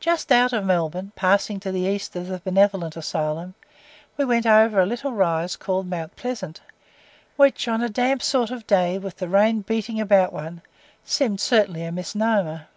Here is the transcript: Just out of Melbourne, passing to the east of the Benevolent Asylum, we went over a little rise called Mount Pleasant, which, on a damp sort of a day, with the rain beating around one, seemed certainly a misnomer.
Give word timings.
Just 0.00 0.32
out 0.32 0.54
of 0.54 0.64
Melbourne, 0.64 1.12
passing 1.14 1.60
to 1.60 1.70
the 1.70 1.82
east 1.82 2.16
of 2.16 2.26
the 2.28 2.38
Benevolent 2.38 2.96
Asylum, 2.96 3.52
we 4.16 4.24
went 4.24 4.46
over 4.46 4.80
a 4.80 4.86
little 4.86 5.12
rise 5.12 5.56
called 5.56 5.86
Mount 5.86 6.16
Pleasant, 6.16 6.62
which, 7.36 7.68
on 7.68 7.82
a 7.82 7.90
damp 7.90 8.22
sort 8.22 8.50
of 8.50 8.60
a 8.60 8.64
day, 8.64 8.96
with 8.96 9.18
the 9.18 9.28
rain 9.28 9.60
beating 9.60 10.00
around 10.00 10.32
one, 10.32 10.62
seemed 11.04 11.38
certainly 11.42 11.84
a 11.84 11.92
misnomer. 11.92 12.68